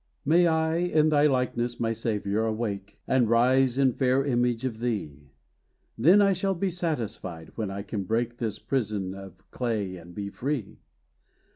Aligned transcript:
May 0.25 0.47
I 0.47 0.77
in 0.77 1.09
thy 1.09 1.27
likeness, 1.27 1.79
my 1.79 1.93
Saviour, 1.93 2.45
awake, 2.47 2.97
And 3.07 3.29
rise, 3.29 3.77
a 3.77 3.93
fair 3.93 4.25
image 4.25 4.65
of 4.65 4.79
thee; 4.79 5.29
Then 5.95 6.23
I 6.23 6.33
shall 6.33 6.55
be 6.55 6.71
satisfied, 6.71 7.51
when 7.53 7.69
I 7.69 7.83
can 7.83 8.05
break 8.05 8.37
This 8.37 8.57
prison 8.57 9.13
of 9.13 9.47
clay, 9.51 9.97
and 9.97 10.15
be 10.15 10.31
free. 10.31 10.79